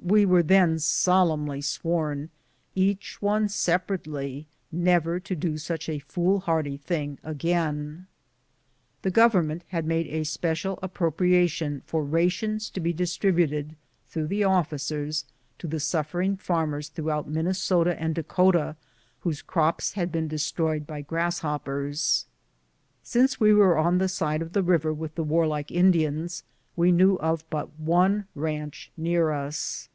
We 0.00 0.24
were 0.24 0.44
then 0.44 0.78
solemnly 0.78 1.60
sworn, 1.60 2.30
each 2.74 3.20
one 3.20 3.50
separately, 3.50 4.46
never 4.72 5.20
to 5.20 5.36
do 5.36 5.58
such 5.58 5.86
a 5.86 5.98
foolhardy 5.98 6.78
thing 6.78 7.18
INDIAN 7.22 8.06
DEPREDATIONS. 9.02 9.34
157 9.34 9.62
The 9.62 9.62
Government 9.64 9.64
had 9.68 9.84
made 9.86 10.06
a 10.06 10.24
special 10.24 10.78
appropriation 10.82 11.82
for 11.84 12.02
rations 12.04 12.70
to 12.70 12.80
be 12.80 12.94
distributed, 12.94 13.76
through 14.08 14.28
the 14.28 14.44
officers, 14.44 15.26
to 15.58 15.66
the 15.66 15.80
suffering 15.80 16.38
farmers 16.38 16.88
throughout 16.88 17.28
Minnesota 17.28 18.00
and 18.00 18.14
Dakota 18.14 18.76
wliose 19.24 19.44
crops 19.44 19.92
had 19.92 20.10
been 20.10 20.28
destroyed 20.28 20.86
by 20.86 21.02
grasshoppers. 21.02 22.24
As 23.14 23.38
we 23.38 23.52
were 23.52 23.76
on 23.76 23.98
the 23.98 24.08
side 24.08 24.40
of 24.40 24.54
the 24.54 24.62
river 24.62 24.92
with 24.94 25.16
the 25.16 25.24
warlike 25.24 25.70
Indi 25.70 26.06
ans, 26.06 26.44
we 26.76 26.92
knew 26.92 27.16
of 27.16 27.44
but 27.50 27.78
one 27.80 28.24
ranch 28.36 28.90
near 28.96 29.32
us. 29.32 29.90